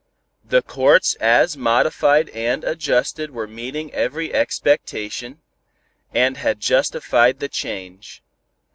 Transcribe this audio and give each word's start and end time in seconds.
The 0.43 0.63
courts 0.63 1.13
as 1.21 1.55
modified 1.55 2.29
and 2.29 2.63
adjusted 2.63 3.29
were 3.29 3.45
meeting 3.45 3.93
every 3.93 4.33
expectation, 4.33 5.41
and 6.11 6.37
had 6.37 6.59
justified 6.59 7.37
the 7.39 7.47
change. 7.47 8.23